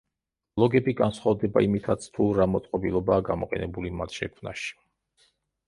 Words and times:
ბლოგები 0.59 0.93
განსხვავდება 1.01 1.63
იმითაც, 1.65 2.07
თუ 2.17 2.27
რა 2.39 2.49
მოწყობილობაა 2.55 3.27
გამოყენებული 3.29 3.95
მათ 4.01 4.19
შექმნაში. 4.23 4.77